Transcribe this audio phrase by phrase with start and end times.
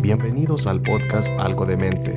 [0.00, 2.12] Bienvenidos al podcast Algo de Mente,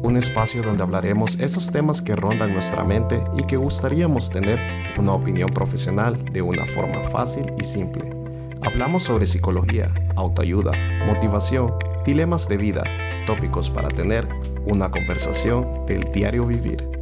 [0.00, 4.60] un espacio donde hablaremos esos temas que rondan nuestra mente y que gustaríamos tener
[4.96, 8.12] una opinión profesional de una forma fácil y simple.
[8.62, 10.70] Hablamos sobre psicología, autoayuda,
[11.04, 12.84] motivación, dilemas de vida,
[13.26, 14.28] tópicos para tener
[14.64, 16.95] una conversación del diario vivir.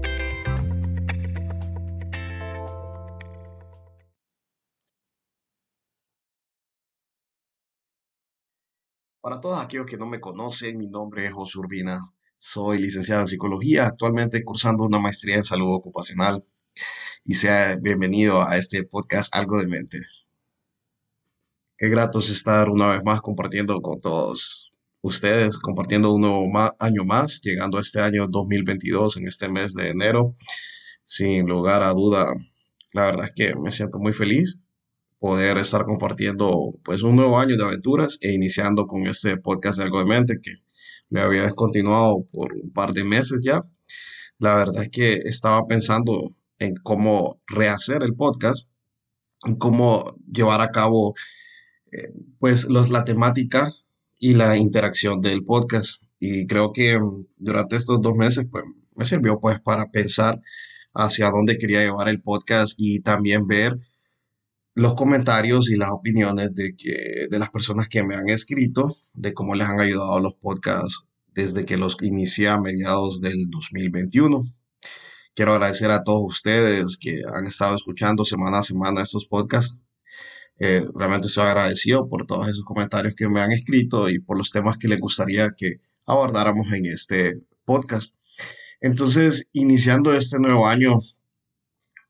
[9.34, 11.98] Para todos aquellos que no me conocen, mi nombre es José Urbina.
[12.38, 16.44] Soy licenciado en psicología, actualmente cursando una maestría en salud ocupacional.
[17.25, 19.98] Y sea bienvenido a este podcast Algo de Mente.
[21.76, 24.70] Qué grato es estar una vez más compartiendo con todos
[25.00, 29.89] ustedes, compartiendo un nuevo año más, llegando a este año 2022 en este mes de
[29.89, 30.36] enero.
[31.04, 32.33] Sin lugar a duda,
[32.92, 34.61] la verdad es que me siento muy feliz
[35.19, 39.84] poder estar compartiendo pues un nuevo año de aventuras e iniciando con este podcast de
[39.84, 40.56] Algo de Mente que
[41.11, 43.62] me había descontinuado por un par de meses ya.
[44.39, 48.67] La verdad es que estaba pensando en cómo rehacer el podcast,
[49.45, 51.15] en cómo llevar a cabo
[51.93, 53.71] eh, pues los, la temática
[54.19, 56.03] y la interacción del podcast.
[56.19, 56.99] Y creo que
[57.37, 60.41] durante estos dos meses pues me sirvió pues para pensar
[60.95, 63.78] hacia dónde quería llevar el podcast y también ver
[64.75, 69.33] los comentarios y las opiniones de, que, de las personas que me han escrito, de
[69.33, 74.44] cómo les han ayudado los podcasts desde que los inicié a mediados del 2021.
[75.34, 79.77] Quiero agradecer a todos ustedes que han estado escuchando semana a semana estos podcasts.
[80.61, 84.50] Eh, realmente estoy agradecido por todos esos comentarios que me han escrito y por los
[84.50, 88.12] temas que les gustaría que abordáramos en este podcast.
[88.81, 91.00] Entonces, iniciando este nuevo año,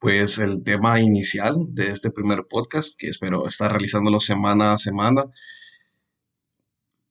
[0.05, 5.25] pues el tema inicial de este primer podcast, que espero estar realizándolo semana a semana,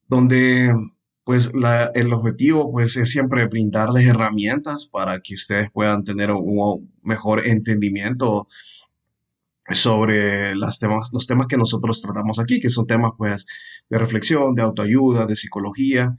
[0.08, 0.72] donde
[1.23, 1.52] pues
[1.95, 8.47] el objetivo pues es siempre brindarles herramientas para que ustedes puedan tener un mejor entendimiento
[9.72, 13.47] sobre las temas, los temas que nosotros tratamos aquí, que son temas pues
[13.90, 16.16] de reflexión, de autoayuda, de psicología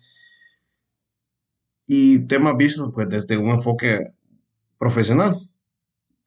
[1.87, 4.01] y temas vistos pues desde un enfoque
[4.77, 5.54] profesional.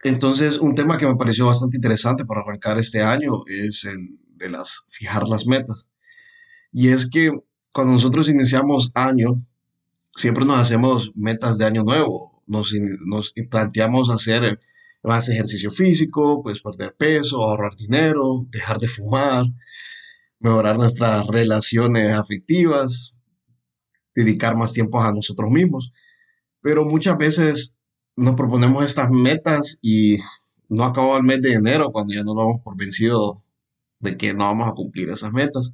[0.04, 4.50] Entonces, un tema que me pareció bastante interesante para arrancar este año es el de
[4.50, 5.88] las fijar las metas.
[6.72, 7.32] Y es que
[7.72, 9.44] cuando nosotros iniciamos año,
[10.16, 12.44] siempre nos hacemos metas de año nuevo.
[12.46, 12.74] Nos,
[13.06, 14.60] nos planteamos hacer
[15.04, 19.46] más ejercicio físico, pues perder peso, ahorrar dinero, dejar de fumar,
[20.40, 23.14] mejorar nuestras relaciones afectivas,
[24.16, 25.94] dedicar más tiempo a nosotros mismos.
[26.62, 27.77] Pero muchas veces
[28.18, 30.18] nos proponemos estas metas y
[30.70, 33.44] no acabó el mes de enero cuando ya nos damos por vencido
[34.00, 35.74] de que no vamos a cumplir esas metas.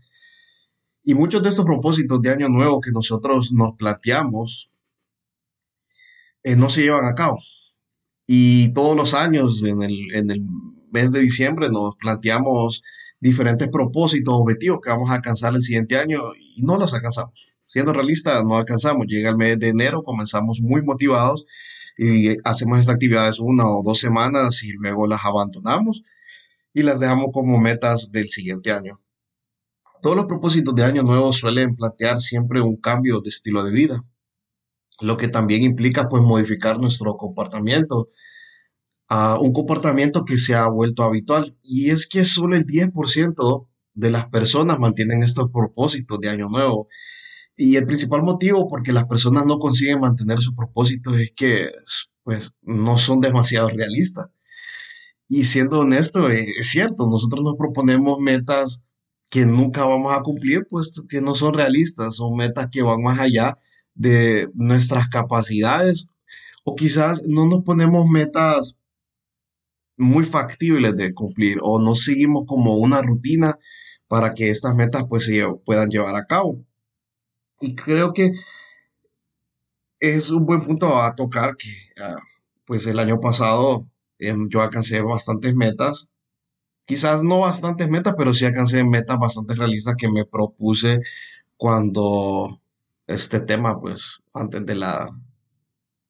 [1.04, 4.70] Y muchos de estos propósitos de año nuevo que nosotros nos planteamos
[6.44, 7.40] eh, no se llevan a cabo.
[8.28, 10.42] Y todos los años, en el, en el
[10.92, 12.84] mes de diciembre, nos planteamos
[13.22, 17.34] diferentes propósitos, objetivos que vamos a alcanzar el siguiente año y no los alcanzamos.
[17.68, 19.08] Siendo realistas, no alcanzamos.
[19.08, 21.46] Llega el mes de enero, comenzamos muy motivados
[21.98, 26.04] y hacemos estas actividades una o dos semanas y luego las abandonamos
[26.74, 29.00] y las dejamos como metas del siguiente año.
[30.02, 34.04] Todos los propósitos de año nuevo suelen plantear siempre un cambio de estilo de vida,
[35.00, 38.10] lo que también implica pues modificar nuestro comportamiento
[39.08, 44.10] a un comportamiento que se ha vuelto habitual y es que solo el 10% de
[44.10, 46.88] las personas mantienen estos propósitos de año nuevo
[47.56, 51.72] y el principal motivo por que las personas no consiguen mantener sus propósitos es que
[52.24, 54.30] pues no son demasiado realistas.
[55.30, 58.84] Y siendo honesto, eh, es cierto, nosotros nos proponemos metas
[59.30, 63.20] que nunca vamos a cumplir, pues que no son realistas, son metas que van más
[63.20, 63.58] allá
[63.96, 66.08] de nuestras capacidades
[66.64, 68.76] o quizás no nos ponemos metas
[69.98, 73.58] muy factibles de cumplir o no seguimos como una rutina
[74.08, 76.64] para que estas metas pues se puedan llevar a cabo.
[77.64, 78.34] Y creo que
[80.02, 81.70] es un buen punto a tocar que
[82.02, 82.18] ah,
[82.66, 83.88] pues el año pasado
[84.20, 86.10] em, yo alcancé bastantes metas,
[86.86, 91.00] quizás no bastantes metas, pero sí alcancé metas bastante realistas que me propuse
[91.58, 92.62] cuando
[93.08, 95.10] este tema, pues antes de la,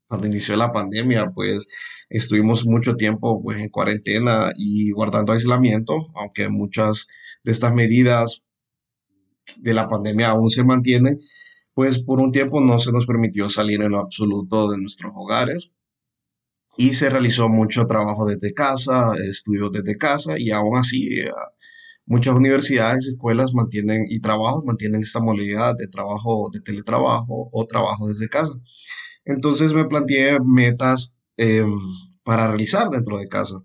[0.08, 1.68] cuando inició la pandemia, pues
[2.10, 7.08] estuvimos mucho tiempo pues en cuarentena y guardando aislamiento, aunque muchas
[7.44, 8.44] de estas medidas
[9.58, 11.20] de la pandemia aún se mantienen,
[11.74, 15.72] pues por un tiempo no se nos permitió salir en lo absoluto de nuestros hogares
[16.78, 21.32] y se realizó mucho trabajo desde casa, estudios desde casa y aún así eh,
[22.06, 28.08] muchas universidades, escuelas mantienen y trabajos mantienen esta modalidad de trabajo, de teletrabajo o trabajo
[28.08, 28.54] desde casa.
[29.26, 31.72] Entonces me planteé metas em,
[32.24, 33.64] para realizar dentro de casa.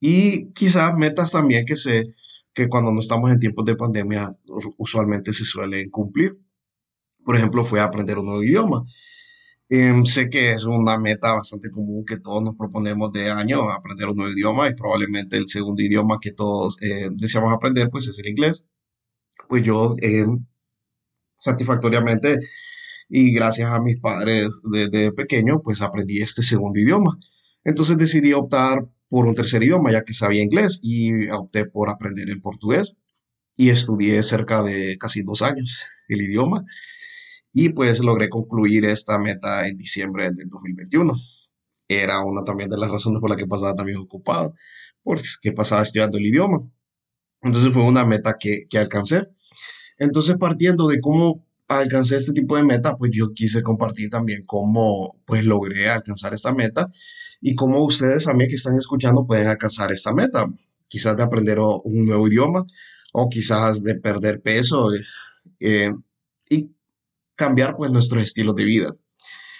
[0.00, 2.14] Y quizás metas también que sé
[2.54, 4.28] que cuando no estamos en tiempos de pandemia
[4.78, 6.38] usualmente se suelen cumplir.
[7.24, 8.84] Por ejemplo, fue aprender un nuevo idioma.
[9.68, 14.08] Em, sé que es una meta bastante común que todos nos proponemos de año, aprender
[14.08, 18.18] un nuevo idioma y probablemente el segundo idioma que todos eh, deseamos aprender pues es
[18.18, 18.66] el inglés.
[19.48, 20.46] Pues yo em,
[21.38, 22.38] satisfactoriamente
[23.08, 27.18] y gracias a mis padres desde pequeño pues aprendí este segundo idioma.
[27.64, 32.30] Entonces decidí optar por un tercer idioma ya que sabía inglés y opté por aprender
[32.30, 32.94] el portugués
[33.54, 36.64] y estudié cerca de casi dos años el idioma
[37.52, 41.12] y pues logré concluir esta meta en diciembre del 2021.
[41.88, 44.54] Era una también de las razones por las que pasaba también ocupado,
[45.02, 46.62] porque pasaba estudiando el idioma.
[47.42, 49.28] Entonces fue una meta que, que alcancé.
[49.98, 55.20] Entonces partiendo de cómo alcancé este tipo de meta, pues yo quise compartir también cómo
[55.26, 56.90] pues logré alcanzar esta meta
[57.42, 60.46] y cómo ustedes también que están escuchando pueden alcanzar esta meta.
[60.86, 62.64] Quizás de aprender un nuevo idioma
[63.12, 64.88] o quizás de perder peso.
[65.58, 65.90] Eh,
[66.48, 66.70] y
[67.34, 68.96] cambiar pues nuestro estilo de vida.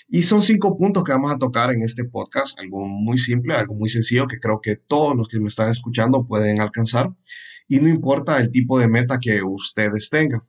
[0.09, 3.75] Y son cinco puntos que vamos a tocar en este podcast, algo muy simple, algo
[3.75, 7.11] muy sencillo que creo que todos los que me están escuchando pueden alcanzar
[7.67, 10.43] y no importa el tipo de meta que ustedes tengan.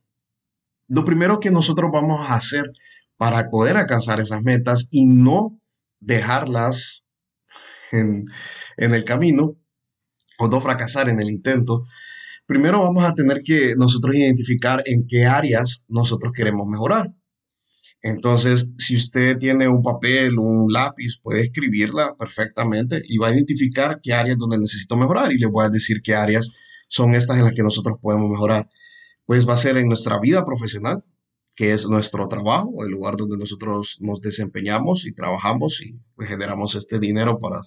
[0.86, 2.64] Lo primero que nosotros vamos a hacer
[3.16, 5.58] para poder alcanzar esas metas y no
[5.98, 7.03] dejarlas
[7.94, 8.24] en,
[8.76, 9.56] en el camino
[10.38, 11.84] o no fracasar en el intento,
[12.46, 17.12] primero vamos a tener que nosotros identificar en qué áreas nosotros queremos mejorar.
[18.04, 23.98] Entonces, si usted tiene un papel, un lápiz, puede escribirla perfectamente y va a identificar
[24.02, 26.50] qué áreas donde necesito mejorar y le voy a decir qué áreas
[26.86, 28.68] son estas en las que nosotros podemos mejorar.
[29.24, 31.02] Pues va a ser en nuestra vida profesional,
[31.54, 36.74] que es nuestro trabajo, el lugar donde nosotros nos desempeñamos y trabajamos y pues, generamos
[36.74, 37.62] este dinero para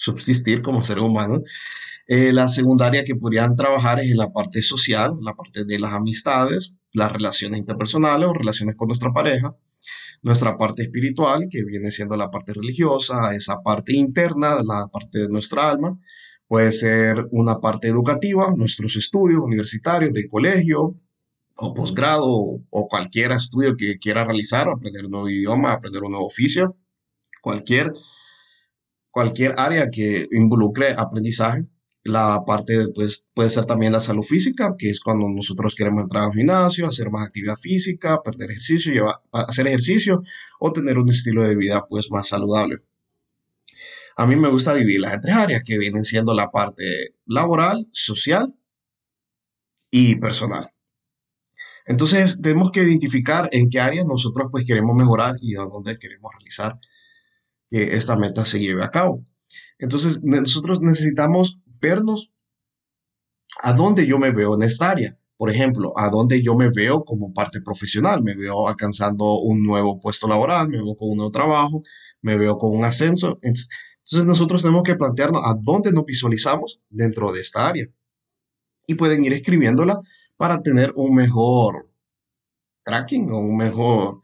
[0.00, 1.42] subsistir como ser humano.
[2.06, 5.78] Eh, la segunda área que podrían trabajar es en la parte social, la parte de
[5.78, 9.54] las amistades, las relaciones interpersonales o relaciones con nuestra pareja,
[10.22, 15.28] nuestra parte espiritual, que viene siendo la parte religiosa, esa parte interna, la parte de
[15.28, 15.98] nuestra alma,
[16.48, 20.96] puede ser una parte educativa, nuestros estudios universitarios de colegio
[21.56, 26.26] o posgrado o cualquier estudio que quiera realizar, aprender un nuevo idioma, aprender un nuevo
[26.26, 26.76] oficio,
[27.42, 27.92] cualquier,
[29.10, 31.66] cualquier área que involucre aprendizaje
[32.02, 36.24] la parte pues, puede ser también la salud física, que es cuando nosotros queremos entrar
[36.24, 40.22] al gimnasio, hacer más actividad física, perder ejercicio, llevar, hacer ejercicio
[40.58, 42.78] o tener un estilo de vida pues más saludable.
[44.16, 48.54] A mí me gusta dividirlas en tres áreas que vienen siendo la parte laboral, social
[49.90, 50.70] y personal.
[51.86, 56.78] Entonces tenemos que identificar en qué áreas nosotros pues queremos mejorar y dónde queremos realizar
[57.70, 59.24] que esta meta se lleve a cabo.
[59.78, 62.30] Entonces nosotros necesitamos vernos
[63.62, 65.16] a dónde yo me veo en esta área.
[65.36, 69.98] Por ejemplo, a dónde yo me veo como parte profesional, me veo alcanzando un nuevo
[69.98, 71.82] puesto laboral, me veo con un nuevo trabajo,
[72.20, 73.38] me veo con un ascenso.
[73.40, 73.68] Entonces,
[74.26, 77.88] nosotros tenemos que plantearnos a dónde nos visualizamos dentro de esta área.
[78.86, 80.00] Y pueden ir escribiéndola
[80.36, 81.88] para tener un mejor
[82.84, 84.20] tracking o un mejor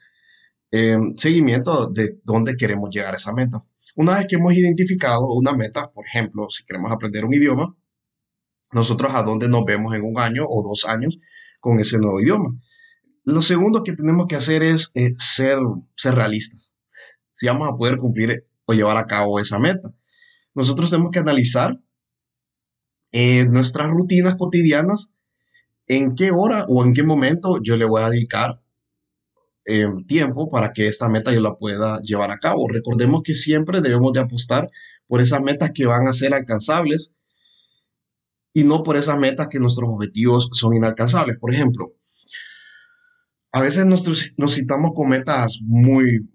[0.76, 3.64] eh, seguimiento de dónde queremos llegar a esa meta.
[3.96, 7.74] Una vez que hemos identificado una meta, por ejemplo, si queremos aprender un idioma,
[8.72, 11.18] nosotros a dónde nos vemos en un año o dos años
[11.60, 12.50] con ese nuevo idioma.
[13.24, 15.56] Lo segundo que tenemos que hacer es eh, ser,
[15.96, 16.72] ser realistas.
[17.32, 19.94] Si vamos a poder cumplir o llevar a cabo esa meta.
[20.54, 21.80] Nosotros tenemos que analizar
[23.12, 25.12] eh, nuestras rutinas cotidianas,
[25.86, 28.60] en qué hora o en qué momento yo le voy a dedicar
[30.06, 32.68] tiempo para que esta meta yo la pueda llevar a cabo.
[32.68, 34.70] Recordemos que siempre debemos de apostar
[35.06, 37.12] por esas metas que van a ser alcanzables
[38.52, 41.38] y no por esas metas que nuestros objetivos son inalcanzables.
[41.38, 41.94] Por ejemplo,
[43.52, 44.06] a veces nos,
[44.38, 46.28] nos citamos con metas muy,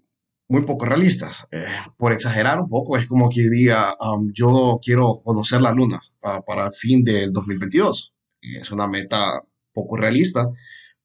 [0.48, 1.46] muy poco realistas.
[1.50, 1.64] Eh,
[1.96, 6.66] por exagerar un poco, es como que diga, um, yo quiero conocer la luna para,
[6.66, 8.12] el fin del 2022.
[8.40, 10.48] Y es una meta poco realista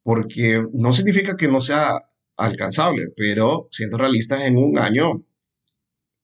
[0.03, 2.01] porque no significa que no sea
[2.37, 5.25] alcanzable, pero siendo realistas, en un año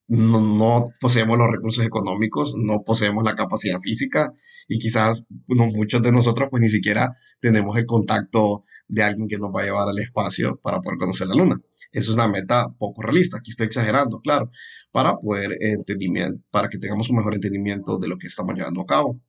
[0.08, 4.34] no, poseemos los recursos económicos, no poseemos la capacidad física
[4.67, 9.50] y quizás muchos de nosotros pues ni siquiera tenemos el contacto de alguien que nos
[9.50, 11.62] va a llevar al espacio para poder conocer la luna.
[11.91, 13.38] Eso es una meta poco realista.
[13.38, 14.50] Aquí estoy exagerando, claro,
[14.91, 18.86] para poder entendimiento, para que tengamos un mejor entendimiento de lo que estamos llevando a
[18.86, 19.22] cabo.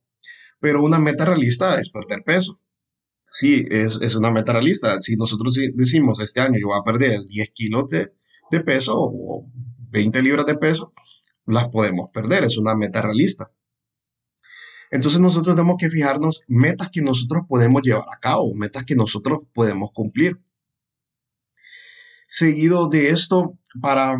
[0.59, 2.59] Pero una meta realista es perder peso.
[3.37, 5.01] Sí, es, es una meta realista.
[5.01, 8.13] Si nosotros decimos este año yo voy a perder 10 kilos de,
[8.49, 9.51] de peso o
[9.89, 10.93] 20 libras de peso,
[11.45, 12.45] las podemos perder.
[12.45, 13.51] Es una meta realista.
[14.89, 19.39] Entonces nosotros tenemos que fijarnos metas que nosotros podemos llevar a cabo, metas que nosotros
[19.53, 20.39] podemos cumplir.
[22.29, 24.15] Seguido de esto, para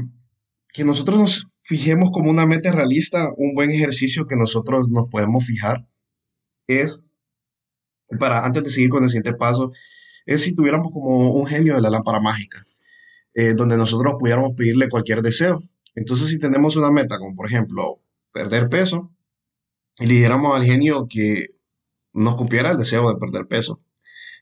[0.74, 5.45] que nosotros nos fijemos como una meta realista, un buen ejercicio que nosotros nos podemos
[5.45, 5.88] fijar
[6.67, 7.00] es,
[8.17, 9.72] para antes de seguir con el siguiente paso,
[10.25, 12.63] es si tuviéramos como un genio de la lámpara mágica,
[13.34, 15.62] eh, donde nosotros pudiéramos pedirle cualquier deseo.
[15.95, 19.12] Entonces, si tenemos una meta, como por ejemplo perder peso,
[19.98, 21.55] y le dijéramos al genio que
[22.13, 23.81] nos cumpliera el deseo de perder peso,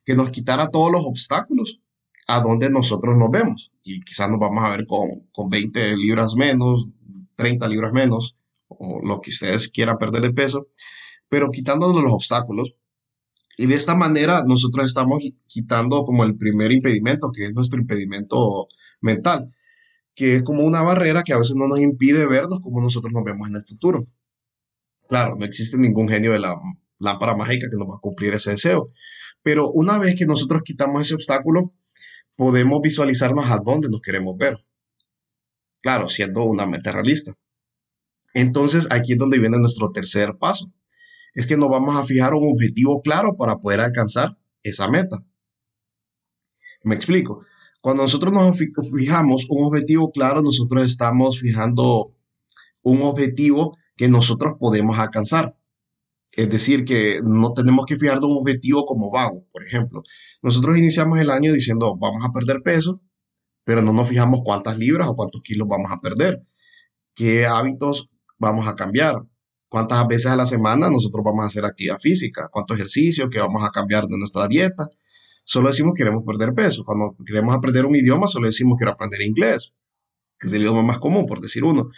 [0.06, 1.80] que nos quitara todos los obstáculos
[2.28, 3.72] a donde nosotros nos vemos.
[3.84, 6.88] Y quizás nos vamos a ver con, con 20 libras menos,
[7.36, 8.36] 30 libras menos,
[8.68, 10.68] o lo que ustedes quieran perder de peso,
[11.30, 12.76] pero quitándonos los obstáculos.
[13.58, 18.68] Y de esta manera nosotros estamos quitando como el primer impedimento, que es nuestro impedimento
[19.02, 19.50] mental,
[20.16, 23.24] que es como una barrera que a veces no nos impide vernos como nosotros nos
[23.24, 24.08] vemos en el futuro.
[25.08, 26.56] Claro, no existe ningún genio de la
[27.00, 28.92] lámpara mágica que nos va a cumplir ese deseo.
[29.44, 31.74] Pero una vez que nosotros quitamos ese obstáculo,
[32.36, 34.66] podemos visualizarnos a dónde nos queremos ver.
[35.82, 37.36] Claro, siendo una meta realista.
[38.34, 40.72] Entonces, aquí es donde viene nuestro tercer paso.
[41.34, 45.24] Es que nos vamos a fijar un objetivo claro para poder alcanzar esa meta.
[46.84, 47.46] Me explico.
[47.82, 52.14] Cuando nosotros nos fijamos un objetivo claro, nosotros estamos fijando
[52.82, 55.58] un objetivo que nosotros podemos alcanzar.
[56.32, 59.46] Es decir, que no tenemos que fijar de un objetivo como vago.
[59.52, 60.02] Por ejemplo,
[60.42, 63.02] nosotros iniciamos el año diciendo vamos a perder peso,
[63.64, 66.42] pero no nos fijamos cuántas libras o cuántos kilos vamos a perder,
[67.14, 69.24] qué hábitos vamos a cambiar,
[69.74, 73.64] cuántas veces a la semana nosotros vamos a hacer actividad física, cuánto ejercicio, que vamos
[73.64, 74.88] a cambiar de nuestra dieta.
[75.46, 76.84] Solo decimos queremos perder peso.
[76.86, 79.74] Cuando queremos aprender un idioma, solo decimos quiero aprender inglés,
[80.40, 81.90] que es el idioma más común, por decir uno.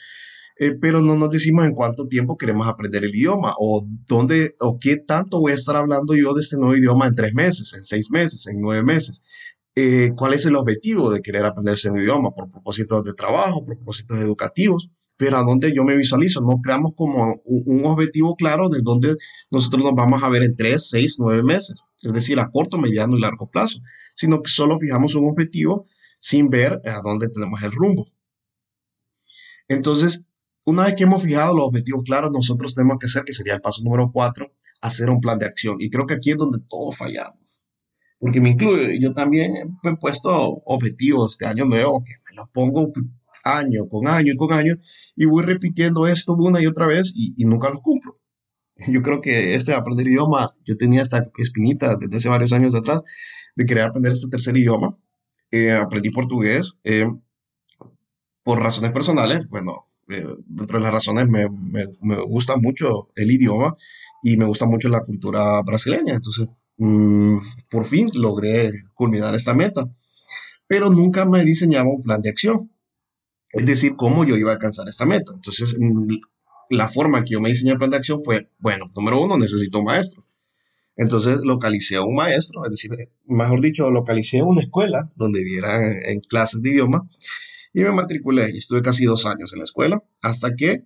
[0.58, 4.77] Eh, pero no nos decimos en cuánto tiempo queremos aprender el idioma o dónde o
[4.79, 7.84] qué tanto voy a estar hablando yo de este nuevo idioma en tres meses, en
[7.84, 9.22] seis meses, en nueve meses.
[9.75, 12.32] Eh, ¿Cuál es el objetivo de querer aprender ese idioma?
[12.32, 16.41] Por propósitos de trabajo, por propósitos educativos, pero a dónde yo me visualizo.
[16.41, 19.15] No creamos como un, objetivo claro de dónde
[19.50, 23.17] nosotros nos vamos a ver en tres, seis, nueve meses, es decir, a corto, mediano
[23.17, 23.79] y largo plazo,
[24.15, 25.88] sino que solo fijamos un objetivo
[26.19, 28.07] sin ver a dónde tenemos el rumbo.
[29.67, 30.24] Entonces,
[30.63, 33.62] una vez que hemos fijado los objetivos claros, nosotros tenemos que hacer, que sería el
[33.62, 35.77] paso número cuatro, hacer un plan de acción.
[35.79, 37.39] Y creo que aquí es donde todos fallamos.
[38.19, 40.31] Porque me incluyo, yo también he puesto
[40.65, 42.91] objetivos de año nuevo, que me los pongo
[43.46, 44.75] año con año y con año,
[45.16, 48.20] y voy repitiendo esto una y otra vez y, nunca los cumplo.
[48.88, 53.04] Yo creo que este aprender idioma, yo tenía esta espinita desde hace varios años atrás
[53.56, 54.98] de querer aprender este tercer idioma.
[55.50, 57.08] Eh, aprendí portugués eh,
[58.44, 59.48] por razones personales.
[59.48, 63.78] Bueno, eh, dentro de las razones me, me, me, gusta mucho el idioma
[64.22, 66.16] y me gusta mucho la cultura brasileña.
[66.16, 66.48] Entonces,
[66.78, 67.38] mm,
[67.70, 69.90] por fin logré culminar esta meta.
[70.68, 72.72] Pero nunca me diseñaba un plan de acción.
[73.56, 75.32] Es decir, cómo yo iba a alcanzar esta meta.
[75.34, 76.16] Entonces, mm,
[76.72, 79.80] la forma que yo me diseñé el plan de acción fue, bueno, número uno, necesito
[79.80, 80.26] un maestro.
[80.98, 82.92] Entonces localicé a un maestro, es decir,
[83.26, 87.10] mejor dicho, localicé una escuela donde diera en clases de idioma
[87.74, 90.86] y me matriculé y estuve casi dos años en la escuela hasta que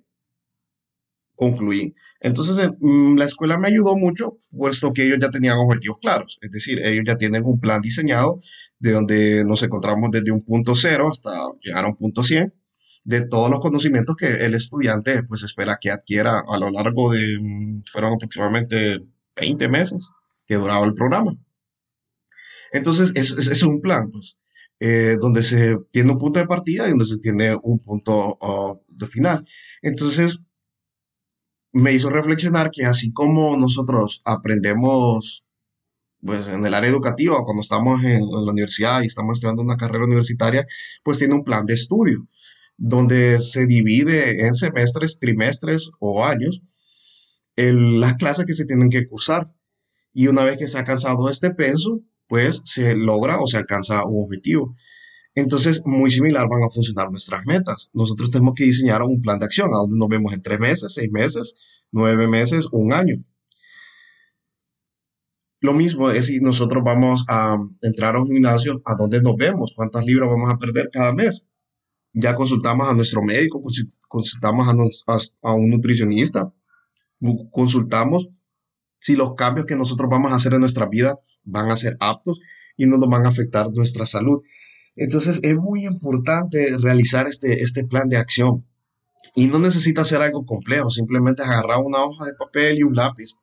[1.36, 1.96] concluí.
[2.20, 6.38] Entonces, mm, la escuela me ayudó mucho, puesto que ellos ya tenían objetivos claros.
[6.42, 8.42] Es decir, ellos ya tienen un plan diseñado
[8.80, 12.54] de donde nos encontramos desde un punto cero hasta llegar a un punto 100
[13.10, 17.40] de todos los conocimientos que el estudiante pues espera que adquiera a lo largo de,
[17.42, 19.04] mm, fueron aproximadamente
[19.36, 20.08] 20 meses
[20.46, 21.36] que duraba el programa.
[22.72, 24.38] Entonces, es, es un plan, pues.
[24.80, 28.80] Eh, donde se tiene un punto de partida y donde se tiene un punto uh,
[28.88, 29.44] de final.
[29.82, 30.38] Entonces,
[31.74, 35.44] me hizo reflexionar que así como nosotros aprendemos
[36.22, 40.06] pues en el área educativa, cuando estamos en, la universidad y estamos estudiando una carrera
[40.06, 40.66] universitaria,
[41.04, 42.28] pues tiene un plan de estudio,
[42.80, 46.62] donde se divide en semestres, trimestres o años
[47.58, 49.54] en las clases que se tienen que cursar.
[50.14, 54.06] Y una vez que se ha alcanzado este peso, pues se logra o se alcanza
[54.06, 54.76] un objetivo.
[55.36, 57.90] Entonces, muy similar van a funcionar nuestras metas.
[57.94, 60.94] Nosotros tenemos que diseñar un plan de acción, a donde nos vemos en tres meses,
[60.94, 61.54] seis meses,
[61.92, 63.24] nueve meses, un año.
[65.62, 69.74] Lo mismo es si nosotros vamos a entrar a un gimnasio, a dónde nos vemos,
[69.76, 71.46] cuántas libras vamos a perder cada mes.
[72.14, 73.62] Ya consultamos a nuestro médico,
[74.08, 74.68] consultamos
[75.42, 76.52] a, un nutricionista,
[77.52, 78.30] consultamos
[79.00, 82.40] si los cambios que nosotros vamos a hacer en nuestra vida van a ser aptos
[82.76, 84.42] y no nos van a afectar nuestra salud.
[84.96, 88.66] Entonces es muy importante realizar este, este plan de acción.
[89.36, 93.36] Y no necesita ser algo complejo, simplemente agarrar una hoja de papel y un lápiz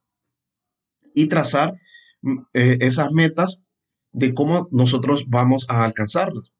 [1.15, 1.75] y trazar
[2.23, 3.61] mm, eh, esas metas
[4.13, 6.53] de cómo nosotros vamos a alcanzarlas.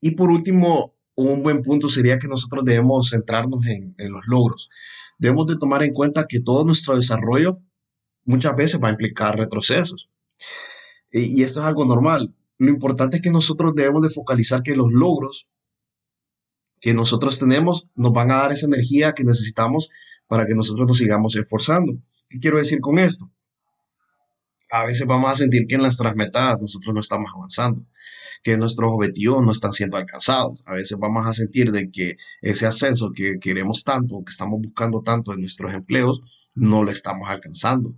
[0.00, 4.70] Y por último, un buen punto sería que nosotros debemos centrarnos en, los logros.
[5.18, 7.58] Debemos de tomar en cuenta que todo nuestro desarrollo
[8.24, 10.08] muchas veces va a implicar retrocesos.
[11.12, 12.34] Y, y esto es algo normal.
[12.58, 15.46] Lo importante es que nosotros debemos de focalizar que los logros
[16.80, 19.90] que nosotros tenemos nos van a dar esa energía que necesitamos
[20.26, 21.92] para que nosotros nos sigamos esforzando.
[22.28, 23.30] ¿Qué quiero decir con esto?
[24.72, 27.84] A veces vamos a sentir que en las metas nosotros no estamos avanzando,
[28.44, 30.62] que nuestros objetivos no están siendo alcanzados.
[30.64, 35.02] A veces vamos a sentir de que ese ascenso que queremos tanto, que estamos buscando
[35.02, 36.22] tanto en nuestros empleos,
[36.54, 37.96] no lo estamos alcanzando.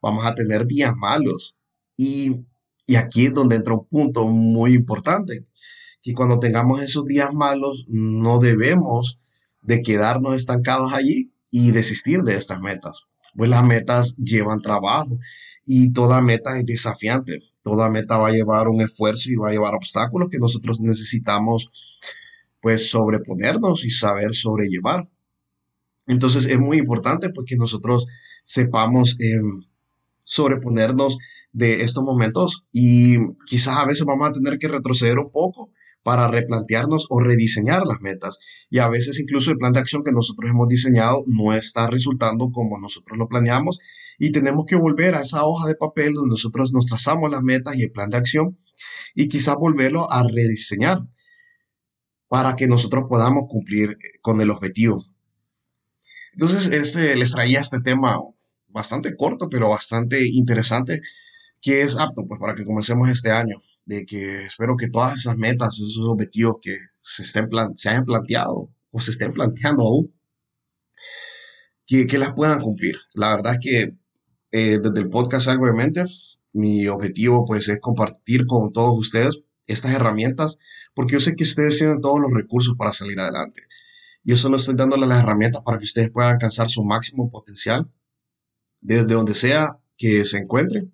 [0.00, 1.56] Vamos a tener días malos.
[1.96, 2.46] Y,
[2.86, 5.46] y aquí es donde entra un punto muy importante,
[6.02, 9.18] que cuando tengamos esos días malos, no debemos
[9.60, 13.04] de quedarnos estancados allí y desistir de estas metas
[13.36, 15.18] pues las metas llevan trabajo
[15.64, 17.40] y toda meta es desafiante.
[17.62, 21.70] Toda meta va a llevar un esfuerzo y va a llevar obstáculos que nosotros necesitamos
[22.60, 25.08] pues sobreponernos y saber sobrellevar.
[26.06, 28.06] Entonces es muy importante pues que nosotros
[28.44, 29.64] sepamos em,
[30.24, 31.16] sobreponernos
[31.52, 35.70] de estos momentos y quizás a veces vamos a tener que retroceder un poco
[36.04, 38.38] para replantearnos o rediseñar las metas.
[38.70, 42.52] Y a veces incluso el plan de acción que nosotros hemos diseñado no está resultando
[42.52, 43.78] como nosotros lo planeamos
[44.18, 47.76] y tenemos que volver a esa hoja de papel donde nosotros nos trazamos las metas
[47.76, 48.58] y el plan de acción
[49.14, 51.00] y quizás volverlo a rediseñar
[52.28, 55.02] para que nosotros podamos cumplir con el objetivo.
[56.32, 58.18] Entonces, este, les traía este tema
[58.68, 61.00] bastante corto, pero bastante interesante,
[61.62, 65.36] que es apto pues, para que comencemos este año de que espero que todas esas
[65.36, 70.14] metas, esos objetivos que se, estén se hayan planteado o se estén planteando aún,
[71.86, 72.96] que, que las puedan cumplir.
[73.14, 73.96] La verdad es que
[74.52, 76.06] eh, desde el podcast Algo de
[76.52, 80.58] mi objetivo pues es compartir con todos ustedes estas herramientas,
[80.94, 83.62] porque yo sé que ustedes tienen todos los recursos para salir adelante.
[84.22, 87.90] Yo solo estoy dándoles las herramientas para que ustedes puedan alcanzar su máximo potencial
[88.80, 90.92] desde donde sea que se encuentren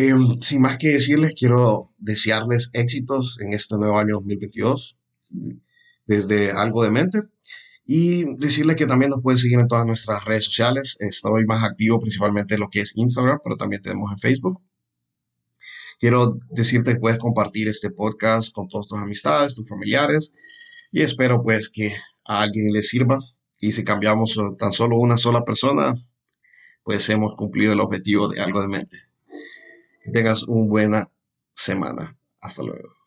[0.00, 4.96] Em, sin más que decirles, quiero desearles éxitos en este nuevo año 2022
[6.06, 7.22] desde Algo de Mente
[7.84, 10.96] y decirles que también nos pueden seguir en todas nuestras redes sociales.
[11.00, 14.62] Estoy más activo principalmente en lo que es Instagram, pero también tenemos en Facebook.
[15.98, 20.32] Quiero decirte que puedes compartir este podcast con todas tus amistades, tus familiares
[20.92, 21.92] y espero pues que
[22.24, 23.18] a alguien le sirva
[23.58, 25.94] y si cambiamos tan solo una sola persona,
[26.84, 29.07] pues hemos cumplido el objetivo de algo de mente
[30.12, 31.06] tengas una buena
[31.54, 32.16] semana.
[32.40, 32.97] Hasta luego.